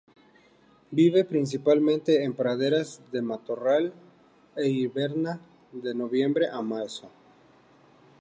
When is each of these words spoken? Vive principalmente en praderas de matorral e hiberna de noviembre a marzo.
Vive 0.89 1.25
principalmente 1.25 2.23
en 2.23 2.33
praderas 2.39 2.89
de 3.11 3.21
matorral 3.21 3.93
e 4.55 4.67
hiberna 4.67 5.33
de 5.83 5.93
noviembre 6.01 6.45
a 6.51 6.59
marzo. 6.63 7.07